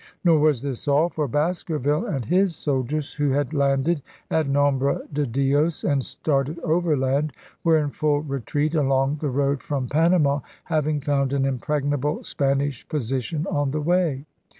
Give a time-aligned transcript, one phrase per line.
[0.23, 5.27] Nor was this all, for Baskerville and his soldiers, who had landed at Nombre de
[5.27, 11.33] Dios and started overland, were in full retreat along the road from Panama, having found
[11.33, 14.25] an impregnable Spanish position on the way.